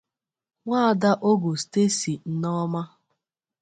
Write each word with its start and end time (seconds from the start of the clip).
Nwaada 0.63 1.11
Ogu 1.29 1.51
Stacy 1.61 2.13
Nneọma 2.31 2.81